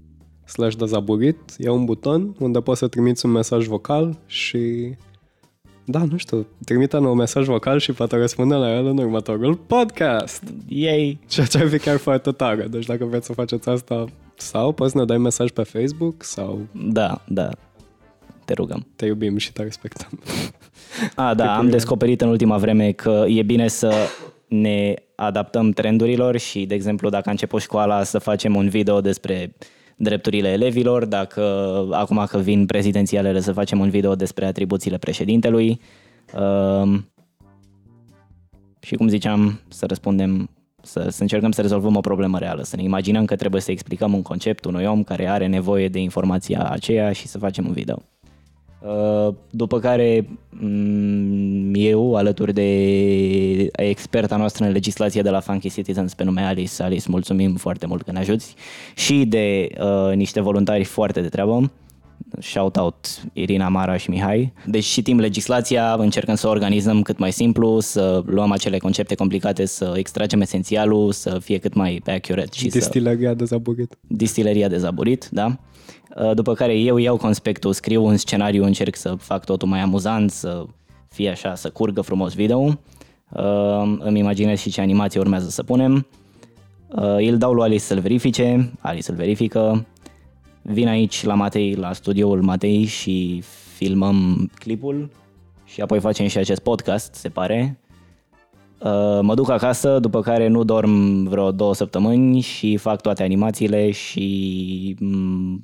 slash 0.46 0.75
dezaburit, 0.75 1.39
e 1.58 1.70
un 1.70 1.86
buton 1.86 2.36
unde 2.39 2.60
poți 2.62 2.80
să 2.80 2.88
trimiți 2.88 3.25
un 3.25 3.32
mesaj 3.32 3.65
vocal 3.65 4.18
și 4.25 4.96
Da, 5.86 6.04
nu 6.04 6.18
știu, 6.18 6.48
trimite 6.65 6.98
un 6.98 7.18
mesaj 7.18 7.46
vocal 7.46 7.80
și 7.80 7.92
poate 7.92 8.15
răspunde 8.15 8.56
la 8.56 8.75
el 8.75 8.86
în 8.86 8.98
următorul 8.98 9.56
podcast. 9.56 10.44
Ei, 10.68 11.20
Ceea 11.27 11.46
ce 11.46 11.58
ar 11.58 11.68
fi 11.68 11.77
chiar 11.77 11.98
foarte 11.98 12.32
tare. 12.32 12.68
Deci 12.68 12.86
dacă 12.86 13.06
vreți 13.06 13.25
să 13.25 13.34
faceți 13.34 13.70
asta 13.70 14.06
sau 14.36 14.72
poți 14.72 14.92
să 14.92 14.98
ne 14.98 15.06
dai 15.06 15.18
mesaj 15.18 15.50
pe 15.50 15.63
Facebook 15.63 16.24
sau 16.24 16.60
da, 16.72 17.22
da, 17.27 17.50
te 18.46 18.54
rugăm. 18.54 18.88
te 18.96 19.06
iubim 19.06 19.38
și 19.38 19.54
te 19.54 19.63
respectăm. 19.63 20.20
A, 21.15 21.34
da, 21.34 21.51
am 21.51 21.55
Tipul- 21.55 21.72
descoperit 21.72 22.22
în 22.22 22.27
ultima 22.27 22.58
vreme 22.58 22.91
că 22.91 23.25
e 23.27 23.44
bine 23.44 23.67
să 23.67 23.94
ne 24.48 24.94
adaptăm 25.15 25.72
trendurilor 25.72 26.38
și, 26.38 26.65
de 26.65 26.74
exemplu, 26.74 27.10
dacă 27.10 27.24
a 27.27 27.32
început 27.32 27.62
școala 27.62 28.03
să 28.03 28.20
facem 28.20 28.55
un 28.55 28.70
video 28.70 29.01
despre 29.01 29.55
drepturile 29.96 30.50
elevilor, 30.50 31.05
dacă 31.05 31.41
acum 31.91 32.25
că 32.29 32.38
vin 32.38 32.65
prezidențialele 32.65 33.39
să 33.39 33.51
facem 33.51 33.79
un 33.79 33.89
video 33.89 34.15
despre 34.15 34.46
atribuțiile 34.46 34.98
președintelui. 34.98 35.82
Um, 36.39 37.10
și 38.79 38.96
cum 38.96 39.08
ziceam, 39.08 39.60
să 39.67 39.86
răspundem, 39.86 40.50
să, 40.82 41.08
să 41.10 41.22
încercăm 41.22 41.51
să 41.51 41.62
rezolvăm 41.62 41.96
o 41.96 42.00
problemă 42.00 42.39
reală, 42.39 42.63
să 42.63 42.75
ne 42.75 42.84
imaginăm 42.84 43.25
că 43.25 43.36
trebuie 43.36 43.62
să 43.62 43.72
explicăm 43.72 44.13
un 44.13 44.22
concept 44.22 44.65
unui 44.65 44.86
om 44.86 45.03
care 45.03 45.29
are 45.29 45.48
nevoie 45.48 45.88
de 45.88 46.00
informația 46.00 46.70
aceea 46.70 47.12
și 47.12 47.27
să 47.27 47.38
facem 47.38 47.65
un 47.67 47.74
video. 47.74 48.01
Uh, 48.86 49.34
După 49.50 49.80
care 49.80 50.27
mm, 50.50 51.72
eu, 51.74 52.15
alături 52.15 52.54
de 52.54 53.70
experta 53.72 54.36
noastră 54.36 54.65
în 54.65 54.72
legislație 54.72 55.22
de 55.22 55.30
la 55.30 55.39
Funky 55.39 55.70
Citizens 55.70 56.13
pe 56.13 56.24
nume 56.24 56.42
Alice, 56.42 56.84
Alice, 56.84 57.06
mulțumim 57.10 57.56
foarte 57.56 57.86
mult 57.86 58.01
că 58.01 58.12
ne 58.12 58.20
ajuți, 58.20 58.56
și 58.96 59.25
de 59.25 59.68
uh, 59.80 60.15
niște 60.15 60.42
voluntari 60.42 60.84
foarte 60.84 61.22
de 61.22 61.27
treabă, 61.27 61.72
shout 62.39 62.75
out 62.75 63.24
Irina 63.34 63.70
Mara 63.70 63.98
și 63.98 64.10
Mihai. 64.10 64.54
Deci 64.65 64.84
și 64.84 65.01
timp 65.01 65.20
legislația, 65.20 65.94
încercăm 65.94 66.36
să 66.36 66.48
o 66.48 66.50
organizăm 66.50 67.01
cât 67.01 67.18
mai 67.18 67.32
simplu, 67.32 67.80
să 67.80 68.22
luăm 68.25 68.51
acele 68.51 68.77
concepte 68.77 69.15
complicate, 69.15 69.65
să 69.65 69.94
extragem 69.96 70.42
esențialul, 70.42 71.12
să 71.12 71.38
fie 71.42 71.58
cât 71.58 71.74
mai 71.74 72.01
accurate 72.06 72.50
și 72.51 72.70
să 72.70 72.77
Distileria 72.77 73.34
dezaburit. 73.34 73.98
distileria 74.08 74.68
de 74.68 74.77
zaburit, 74.77 75.30
da? 75.32 75.60
Uh, 76.15 76.31
După 76.34 76.53
care 76.53 76.77
eu 76.77 76.98
iau 76.98 77.17
conspectul, 77.17 77.74
scriu 77.74 78.05
un 78.05 78.17
scenariu, 78.17 78.63
încerc 78.63 78.95
să 78.95 79.15
fac 79.15 79.45
totul 79.45 79.67
mai 79.67 79.79
amuzant, 79.79 80.31
să 80.31 80.65
fie 81.10 81.29
așa, 81.29 81.55
să 81.55 81.69
curgă 81.69 82.01
frumos 82.01 82.34
video. 82.34 82.60
Uh, 82.60 83.98
Îmi 84.00 84.19
imaginez 84.19 84.60
și 84.60 84.69
ce 84.72 84.81
animație 84.81 85.19
urmează 85.19 85.50
să 85.50 85.63
punem. 85.63 86.07
Uh, 86.88 87.29
Îl 87.29 87.38
dau 87.38 87.53
lui 87.53 87.63
Alice 87.63 87.81
să-l 87.84 88.00
verifice, 88.00 88.72
Alice 88.79 89.12
îl 89.12 89.17
verifică. 89.17 89.86
Vin 90.62 90.88
aici 90.88 91.24
la 91.24 91.34
Matei, 91.34 91.74
la 91.74 91.93
studioul 91.93 92.41
Matei 92.41 92.84
și 92.86 93.43
filmăm 93.75 94.50
clipul 94.60 95.10
și 95.65 95.81
apoi 95.81 96.00
facem 96.00 96.27
și 96.27 96.38
acest 96.38 96.62
podcast, 96.62 97.13
se 97.13 97.29
pare. 97.29 97.79
Uh, 98.79 99.20
Mă 99.22 99.34
duc 99.34 99.50
acasă, 99.50 100.00
după 100.00 100.22
care 100.22 100.48
nu 100.48 100.63
dorm 100.63 101.24
vreo 101.24 101.51
două 101.51 101.74
săptămâni 101.74 102.39
și 102.39 102.77
fac 102.77 103.01
toate 103.01 103.24
animațiile 103.24 103.91
și 103.91 104.96
mm, 105.00 105.63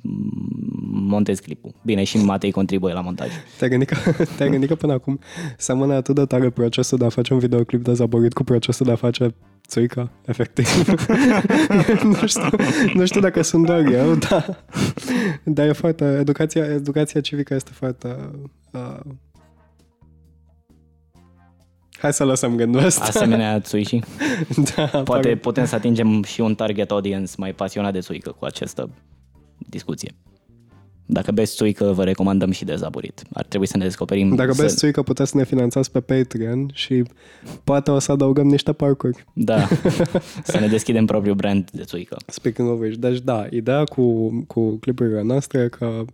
montez 0.92 1.38
clipul. 1.38 1.74
Bine, 1.82 2.04
și 2.04 2.24
Matei 2.24 2.50
contribuie 2.50 2.92
la 2.92 3.00
montaj. 3.00 3.28
Te-ai 3.58 3.70
gândit 3.70 3.88
că, 3.88 3.96
te-ai 4.36 4.50
gândit 4.50 4.68
că 4.68 4.74
până 4.74 4.92
acum 4.92 5.18
seamănă 5.56 5.94
atât 5.94 6.14
de 6.14 6.24
tare 6.24 6.50
procesul 6.50 6.98
de 6.98 7.04
a 7.04 7.08
face 7.08 7.32
un 7.32 7.38
videoclip 7.38 7.84
dezaborit 7.84 8.32
cu 8.32 8.44
procesul 8.44 8.86
de 8.86 8.92
a 8.92 8.96
face 8.96 9.34
țuica, 9.66 10.10
efectiv. 10.24 10.68
nu, 12.20 12.26
știu, 12.26 12.48
nu 12.94 13.04
știu 13.04 13.20
dacă 13.20 13.42
sunt 13.42 13.66
doar 13.66 13.84
eu, 13.86 14.14
dar, 14.14 14.64
dar 15.44 15.66
e 15.66 15.72
foarte, 15.72 16.16
educația, 16.20 16.64
educația 16.64 17.20
civică 17.20 17.54
este 17.54 17.70
foarte... 17.74 18.16
Uh, 18.70 19.00
hai 22.02 22.12
să 22.12 22.24
lăsăm 22.24 22.56
gândul 22.56 22.84
ăsta. 22.84 23.04
Asemenea, 23.04 23.60
Tsuishi. 23.60 23.98
da, 24.74 24.84
Poate 24.84 25.02
pare- 25.04 25.36
putem 25.36 25.64
să 25.64 25.74
atingem 25.74 26.22
și 26.22 26.40
un 26.40 26.54
target 26.54 26.90
audience 26.90 27.32
mai 27.36 27.52
pasionat 27.52 27.92
de 27.92 28.00
țuică 28.00 28.34
cu 28.38 28.44
această 28.44 28.90
discuție. 29.58 30.14
Dacă 31.06 31.32
beți 31.32 31.54
țuică, 31.54 31.84
vă 31.84 32.04
recomandăm 32.04 32.50
și 32.50 32.64
dezaburit. 32.64 33.22
Ar 33.32 33.44
trebui 33.44 33.66
să 33.66 33.76
ne 33.76 33.84
descoperim... 33.84 34.34
Dacă 34.34 34.52
să... 34.52 34.62
beți 34.62 34.76
țuică, 34.76 35.02
puteți 35.02 35.30
să 35.30 35.36
ne 35.36 35.44
finanțați 35.44 35.90
pe 35.90 36.00
Patreon 36.00 36.70
și 36.72 37.04
poate 37.64 37.90
o 37.90 37.98
să 37.98 38.12
adăugăm 38.12 38.46
niște 38.46 38.72
parcuri. 38.72 39.24
Da, 39.32 39.68
să 40.44 40.58
ne 40.58 40.66
deschidem 40.66 41.06
propriul 41.06 41.34
brand 41.34 41.70
de 41.70 41.82
țuică. 41.82 42.16
Speaking 42.26 42.68
of 42.68 42.80
which, 42.80 42.96
deci 42.96 43.18
da, 43.18 43.46
ideea 43.50 43.84
cu, 43.84 44.28
cu 44.46 44.76
clipurile 44.76 45.22
noastre 45.22 45.60
e 45.60 45.68
că 45.68 46.04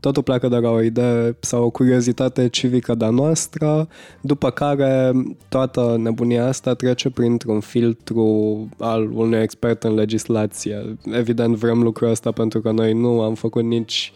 totul 0.00 0.22
pleacă 0.22 0.48
de 0.48 0.56
la 0.56 0.70
o 0.70 0.82
idee 0.82 1.36
sau 1.40 1.64
o 1.64 1.70
curiozitate 1.70 2.48
civică 2.48 2.94
de-a 2.94 3.10
noastră, 3.10 3.88
după 4.20 4.50
care 4.50 5.12
toată 5.48 5.96
nebunia 5.98 6.46
asta 6.46 6.74
trece 6.74 7.10
printr-un 7.10 7.60
filtru 7.60 8.68
al 8.78 9.10
unui 9.12 9.38
expert 9.38 9.84
în 9.84 9.94
legislație. 9.94 10.96
Evident 11.12 11.54
vrem 11.54 11.82
lucrul 11.82 12.10
ăsta 12.10 12.32
pentru 12.32 12.60
că 12.60 12.70
noi 12.70 12.92
nu 12.92 13.20
am 13.20 13.34
făcut 13.34 13.64
nici 13.64 14.12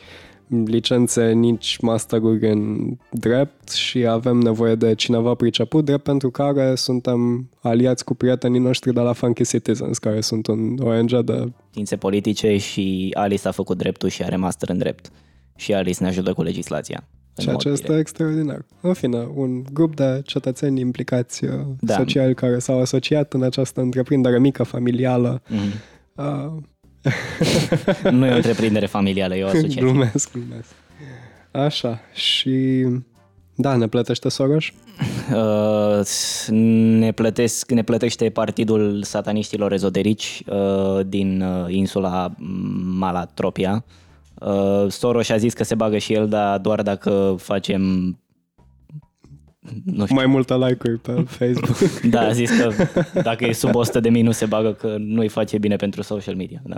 licențe, 0.65 1.33
nici 1.33 1.79
masteruri 1.81 2.51
în 2.51 2.91
drept 3.11 3.71
și 3.71 4.07
avem 4.07 4.37
nevoie 4.37 4.75
de 4.75 4.95
cineva 4.95 5.35
priceput, 5.35 5.85
drept 5.85 6.03
pentru 6.03 6.31
care 6.31 6.75
suntem 6.75 7.49
aliați 7.61 8.05
cu 8.05 8.15
prietenii 8.15 8.61
noștri 8.61 8.93
de 8.93 9.01
la 9.01 9.13
Funky 9.13 9.45
Citizens, 9.45 9.99
care 9.99 10.21
sunt 10.21 10.47
un 10.47 10.79
ONG 10.83 11.21
de... 11.21 11.53
Științe 11.71 11.97
politice 11.97 12.57
și 12.57 13.11
Alice 13.15 13.49
a 13.49 13.51
făcut 13.51 13.79
dreptul 13.79 14.09
și 14.09 14.23
are 14.23 14.37
master 14.37 14.69
în 14.69 14.79
drept. 14.79 15.11
Și 15.57 15.75
Alice 15.75 16.03
ne 16.03 16.09
ajută 16.09 16.33
cu 16.33 16.43
legislația. 16.43 17.05
în 17.35 17.43
Ceea 17.43 17.53
mod 17.53 17.63
ce 17.63 17.69
este 17.69 17.87
direct. 17.87 18.01
extraordinar. 18.01 18.65
În 18.81 18.93
fine, 18.93 19.29
un 19.35 19.63
grup 19.73 19.97
de 19.97 20.21
cetățeni 20.25 20.81
implicați 20.81 21.45
da. 21.47 21.67
Da. 21.81 21.95
sociali 21.95 22.35
care 22.35 22.59
s-au 22.59 22.81
asociat 22.81 23.33
în 23.33 23.43
această 23.43 23.81
întreprindere 23.81 24.39
mică, 24.39 24.63
familială. 24.63 25.43
Mhm. 25.49 25.73
Uh, 26.17 26.63
Nu 28.11 28.27
e 28.27 28.33
o 28.33 28.37
întreprindere 28.37 28.87
familială, 28.87 29.37
e 29.37 29.45
o 29.45 29.47
asociație. 29.47 29.81
glumesc, 29.81 30.33
glumesc. 30.33 30.69
Așa, 31.51 32.01
și... 32.15 32.87
Da, 33.55 33.77
ne 33.77 33.89
plătește 33.89 34.29
Soros? 34.29 34.65
Uh, 35.35 36.01
ne, 36.99 37.13
plătesc, 37.13 37.71
ne 37.71 37.83
plătește 37.83 38.31
partidul 38.31 39.03
sataniștilor 39.03 39.73
ezoterici 39.73 40.43
uh, 40.47 41.07
din 41.07 41.41
uh, 41.43 41.65
insula 41.69 42.35
Malatropia. 42.99 43.85
Uh, 43.87 43.93
Soros 44.89 45.29
a 45.29 45.37
zis 45.37 45.53
că 45.53 45.65
se 45.65 45.75
bagă 45.75 45.99
și 45.99 46.13
el, 46.13 46.29
dar 46.29 46.59
doar 46.59 46.83
dacă 46.83 47.37
facem 47.39 47.83
nu 49.85 50.05
știu. 50.05 50.15
Mai 50.15 50.27
multe 50.27 50.57
like-uri 50.57 50.99
pe 50.99 51.25
Facebook. 51.39 52.01
Da, 52.01 52.21
a 52.21 52.33
zis 52.33 52.51
că 52.51 52.73
dacă 53.23 53.47
e 53.47 53.53
sub 53.53 53.75
100 53.75 54.01
de 54.01 54.09
mii 54.09 54.23
nu 54.23 54.31
se 54.31 54.47
bagă 54.47 54.73
că 54.73 54.97
nu-i 54.99 55.29
face 55.29 55.59
bine 55.59 55.77
pentru 55.77 56.03
social 56.03 56.35
media. 56.35 56.63
Da. 56.65 56.77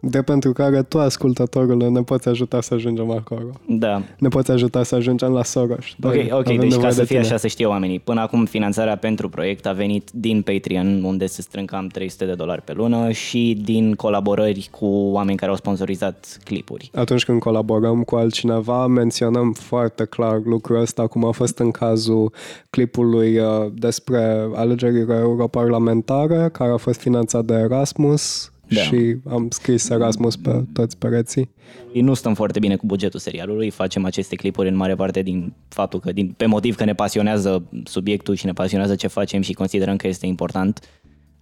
De 0.00 0.22
pentru 0.22 0.52
care 0.52 0.82
tu, 0.82 0.98
ascultătorul, 0.98 1.90
ne 1.90 2.02
poți 2.02 2.28
ajuta 2.28 2.60
să 2.60 2.74
ajungem 2.74 3.10
acolo. 3.10 3.50
da. 3.66 4.02
Ne 4.18 4.28
poți 4.28 4.50
ajuta 4.50 4.82
să 4.82 4.94
ajungem 4.94 5.32
la 5.32 5.42
Soros. 5.44 5.84
Dar 5.96 6.14
Ok, 6.14 6.20
ok, 6.24 6.32
avem 6.32 6.56
deci 6.58 6.70
nevoie 6.70 6.86
ca 6.86 6.90
să 6.90 7.00
de 7.00 7.06
fie 7.06 7.16
tine. 7.16 7.28
așa 7.28 7.36
să 7.36 7.46
știe 7.46 7.66
oamenii, 7.66 7.98
până 7.98 8.20
acum 8.20 8.44
finanțarea 8.44 8.96
pentru 8.96 9.28
proiect 9.28 9.66
a 9.66 9.72
venit 9.72 10.10
din 10.12 10.42
Patreon, 10.42 11.02
unde 11.04 11.26
se 11.26 11.42
strâng 11.42 11.70
cam 11.70 11.86
300 11.86 12.24
de 12.24 12.32
dolari 12.34 12.62
pe 12.62 12.72
lună 12.72 13.10
și 13.10 13.60
din 13.64 13.94
colaborări 13.94 14.68
cu 14.70 14.86
oameni 14.86 15.36
care 15.36 15.50
au 15.50 15.56
sponsorizat 15.56 16.38
clipuri. 16.44 16.90
atunci 16.94 17.24
când 17.24 17.40
colaborăm 17.40 18.02
cu 18.02 18.16
altcineva, 18.16 18.86
menționăm 18.86 19.52
foarte 19.52 20.04
clar 20.04 20.40
lucrul 20.44 20.80
ăsta, 20.80 21.06
cum 21.06 21.24
a 21.24 21.30
fost 21.30 21.58
în 21.58 21.70
cazul 21.70 22.32
clipului 22.70 23.38
uh, 23.38 23.46
despre 23.74 24.48
alegerile 24.54 25.14
europarlamentare, 25.14 26.48
care 26.52 26.70
a 26.70 26.76
fost 26.76 27.00
finanțat 27.00 27.44
de 27.44 27.54
Erasmus 27.54 28.52
Da. 28.74 28.80
și 28.80 29.16
am 29.28 29.46
scris 29.50 29.88
Erasmus 29.88 30.36
pe 30.36 30.64
toți 30.72 30.98
pereții. 30.98 31.50
Ei 31.92 32.00
Nu 32.00 32.14
stăm 32.14 32.34
foarte 32.34 32.58
bine 32.58 32.76
cu 32.76 32.86
bugetul 32.86 33.20
serialului, 33.20 33.70
facem 33.70 34.04
aceste 34.04 34.36
clipuri 34.36 34.68
în 34.68 34.74
mare 34.76 34.94
parte 34.94 35.22
din 35.22 35.52
faptul 35.68 36.00
că, 36.00 36.12
din, 36.12 36.34
pe 36.36 36.46
motiv 36.46 36.76
că 36.76 36.84
ne 36.84 36.94
pasionează 36.94 37.68
subiectul 37.84 38.34
și 38.34 38.46
ne 38.46 38.52
pasionează 38.52 38.94
ce 38.94 39.06
facem 39.06 39.40
și 39.40 39.52
considerăm 39.52 39.96
că 39.96 40.06
este 40.06 40.26
important. 40.26 40.80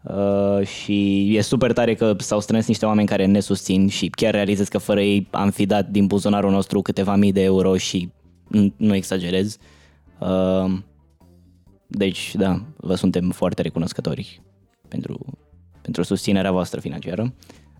Uh, 0.02 0.66
și 0.66 1.28
e 1.36 1.40
super 1.40 1.72
tare 1.72 1.94
că 1.94 2.14
s-au 2.18 2.40
strâns 2.40 2.66
niște 2.66 2.86
oameni 2.86 3.08
care 3.08 3.26
ne 3.26 3.40
susțin 3.40 3.88
și 3.88 4.08
chiar 4.08 4.32
realizez 4.32 4.68
că 4.68 4.78
fără 4.78 5.00
ei 5.00 5.28
am 5.30 5.50
fi 5.50 5.66
dat 5.66 5.88
din 5.88 6.06
buzunarul 6.06 6.50
nostru 6.50 6.82
câteva 6.82 7.14
mii 7.16 7.32
de 7.32 7.42
euro 7.42 7.76
și 7.76 8.08
n- 8.56 8.76
nu 8.76 8.94
exagerez. 8.94 9.56
Uh, 10.20 10.78
deci, 11.86 12.34
da, 12.34 12.62
vă 12.76 12.94
suntem 12.94 13.30
foarte 13.30 13.62
recunoscători 13.62 14.40
pentru, 14.88 15.38
pentru 15.88 16.14
susținerea 16.14 16.52
voastră 16.52 16.80
financiară. 16.80 17.32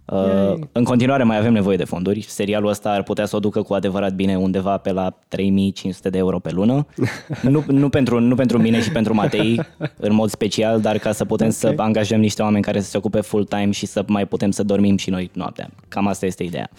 Uh, 0.04 0.54
în 0.72 0.84
continuare 0.84 1.22
mai 1.22 1.38
avem 1.38 1.52
nevoie 1.52 1.76
de 1.76 1.84
fonduri. 1.84 2.24
Serialul 2.28 2.68
ăsta 2.68 2.90
ar 2.90 3.02
putea 3.02 3.26
să 3.26 3.36
o 3.36 3.38
ducă 3.38 3.62
cu 3.62 3.74
adevărat 3.74 4.14
bine 4.14 4.36
undeva 4.36 4.76
pe 4.76 4.92
la 4.92 5.18
3500 5.28 6.10
de 6.10 6.18
euro 6.18 6.38
pe 6.38 6.50
lună. 6.52 6.86
nu, 7.42 7.64
nu, 7.66 7.88
pentru, 7.88 8.20
nu 8.20 8.34
pentru 8.34 8.58
mine 8.58 8.80
și 8.80 8.90
pentru 8.90 9.14
Matei 9.14 9.60
în 9.96 10.14
mod 10.14 10.30
special, 10.30 10.80
dar 10.80 10.98
ca 10.98 11.12
să 11.12 11.24
putem 11.24 11.46
okay. 11.46 11.74
să 11.74 11.82
angajăm 11.82 12.20
niște 12.20 12.42
oameni 12.42 12.62
care 12.62 12.80
să 12.80 12.90
se 12.90 12.96
ocupe 12.96 13.20
full-time 13.20 13.70
și 13.70 13.86
să 13.86 14.04
mai 14.06 14.26
putem 14.26 14.50
să 14.50 14.62
dormim 14.62 14.96
și 14.96 15.10
noi 15.10 15.30
noaptea. 15.32 15.70
Cam 15.88 16.06
asta 16.06 16.26
este 16.26 16.42
ideea. 16.42 16.70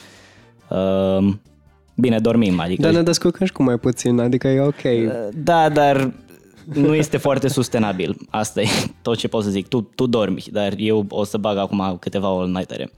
Uh, 0.69 1.33
Bine, 1.95 2.19
dormim, 2.19 2.59
adică... 2.59 2.81
Dar 2.81 2.91
ne 2.91 3.01
descurcăm 3.01 3.45
și 3.45 3.51
cu 3.51 3.63
mai 3.63 3.77
puțin, 3.77 4.19
adică 4.19 4.47
e 4.47 4.59
ok. 4.59 5.11
Da, 5.33 5.69
dar 5.69 6.11
nu 6.73 6.95
este 6.95 7.17
foarte 7.17 7.47
sustenabil. 7.47 8.17
Asta 8.29 8.61
e 8.61 8.67
tot 9.01 9.17
ce 9.17 9.27
pot 9.27 9.43
să 9.43 9.49
zic. 9.49 9.67
Tu, 9.67 9.81
tu 9.81 10.07
dormi, 10.07 10.43
dar 10.51 10.73
eu 10.77 11.05
o 11.09 11.23
să 11.23 11.37
bag 11.37 11.57
acum 11.57 11.97
câteva 11.99 12.27
all 12.27 12.47
nightere. 12.47 12.91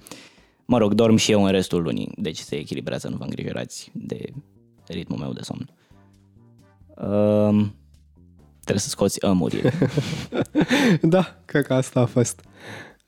Mă 0.65 0.77
rog, 0.77 0.93
dorm 0.93 1.15
și 1.15 1.31
eu 1.31 1.43
în 1.43 1.51
restul 1.51 1.81
lunii, 1.81 2.11
deci 2.15 2.37
se 2.37 2.55
echilibrează, 2.55 3.07
nu 3.07 3.17
vă 3.17 3.23
îngrijorați 3.23 3.91
de 3.93 4.25
ritmul 4.87 5.19
meu 5.19 5.33
de 5.33 5.41
somn. 5.41 5.69
Um, 6.95 7.75
trebuie 8.59 8.79
să 8.79 8.89
scoți 8.89 9.25
ămurile. 9.25 9.73
da, 11.01 11.41
cred 11.45 11.65
că 11.65 11.73
asta 11.73 11.99
a 11.99 12.05
fost. 12.05 12.41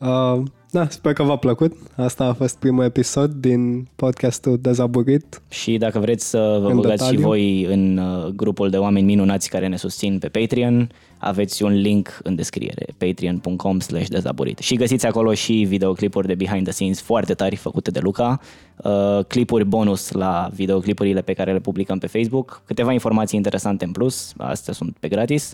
Uh, 0.03 0.43
da, 0.71 0.89
sper 0.89 1.13
că 1.13 1.23
v-a 1.23 1.35
plăcut. 1.35 1.73
Asta 1.95 2.25
a 2.25 2.33
fost 2.33 2.57
primul 2.57 2.83
episod 2.83 3.31
din 3.31 3.87
podcastul 3.95 4.57
Dezaburit. 4.61 5.41
Și 5.49 5.77
dacă 5.77 5.99
vreți 5.99 6.29
să 6.29 6.59
vă 6.61 6.69
În 6.69 6.75
băgați 6.75 6.97
detaliu. 6.97 7.19
și 7.19 7.25
voi 7.25 7.63
în 7.63 7.97
uh, 7.97 8.25
grupul 8.25 8.69
de 8.69 8.77
oameni 8.77 9.05
minunați 9.05 9.49
care 9.49 9.67
ne 9.67 9.75
susțin 9.75 10.19
pe 10.19 10.27
Patreon, 10.27 10.91
aveți 11.17 11.63
un 11.63 11.73
link 11.73 12.19
în 12.23 12.35
descriere, 12.35 12.85
patreon.com 12.97 13.79
slash 13.79 14.07
dezaburit. 14.07 14.57
Și 14.57 14.75
găsiți 14.75 15.05
acolo 15.05 15.33
și 15.33 15.53
videoclipuri 15.53 16.27
de 16.27 16.35
behind 16.35 16.63
the 16.63 16.71
scenes 16.71 17.01
foarte 17.01 17.33
tari 17.33 17.55
făcute 17.55 17.91
de 17.91 17.99
Luca, 17.99 18.39
uh, 18.83 19.19
clipuri 19.27 19.65
bonus 19.65 20.11
la 20.11 20.49
videoclipurile 20.53 21.21
pe 21.21 21.33
care 21.33 21.53
le 21.53 21.59
publicăm 21.59 21.97
pe 21.97 22.07
Facebook, 22.07 22.61
câteva 22.65 22.91
informații 22.91 23.37
interesante 23.37 23.85
în 23.85 23.91
plus, 23.91 24.33
astea 24.37 24.73
sunt 24.73 24.97
pe 24.99 25.07
gratis. 25.07 25.53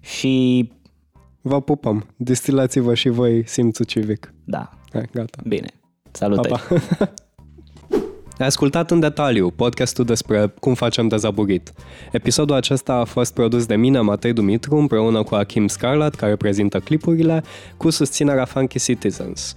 Și 0.00 0.68
Vă 1.46 1.60
pupăm. 1.60 2.06
Distilați-vă 2.16 2.94
și 2.94 3.08
voi 3.08 3.48
simțul 3.48 3.84
civic. 3.84 4.34
da, 4.44 4.70
Hai, 4.92 5.08
gata. 5.12 5.42
bine. 5.46 5.66
Salutări! 6.10 6.48
Pa, 6.48 6.60
pa. 6.98 7.12
Ai 8.38 8.46
ascultat 8.52 8.90
în 8.90 9.00
detaliu 9.00 9.50
podcastul 9.50 10.04
despre 10.04 10.54
cum 10.60 10.74
facem 10.74 11.08
dezaburit. 11.08 11.72
Episodul 12.12 12.56
acesta 12.56 12.92
a 12.94 13.04
fost 13.04 13.34
produs 13.34 13.66
de 13.66 13.76
mine, 13.76 14.00
Matei 14.00 14.32
Dumitru, 14.32 14.76
împreună 14.76 15.22
cu 15.22 15.34
Achim 15.34 15.66
Scarlat, 15.68 16.14
care 16.14 16.36
prezintă 16.36 16.78
clipurile, 16.78 17.42
cu 17.76 17.90
susținerea 17.90 18.44
Funky 18.44 18.78
Citizens. 18.78 19.54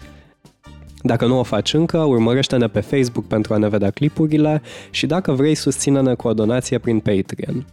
Dacă 1.02 1.26
nu 1.26 1.40
o 1.40 1.44
faci 1.44 1.74
încă, 1.74 1.98
urmărește-ne 1.98 2.68
pe 2.68 2.80
Facebook 2.80 3.26
pentru 3.26 3.54
a 3.54 3.58
ne 3.58 3.68
vedea 3.70 3.90
clipurile 3.90 4.62
și 4.90 5.06
dacă 5.06 5.32
vrei, 5.32 5.56
susține-ne 5.56 6.14
cu 6.14 6.28
o 6.28 6.34
donație 6.34 6.78
prin 6.78 7.00
Patreon. 7.00 7.66